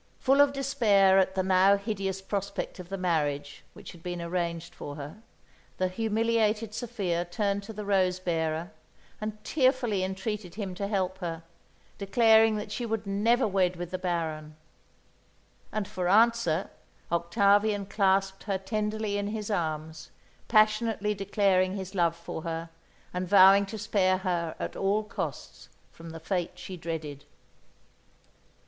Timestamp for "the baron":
13.91-14.55